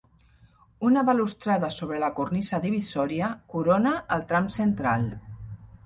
Una 0.87 1.03
balustrada 1.09 1.69
sobre 1.77 2.01
la 2.05 2.09
cornisa 2.21 2.61
divisòria 2.65 3.31
corona 3.55 3.95
el 4.19 4.29
tram 4.33 4.49
central. 4.61 5.09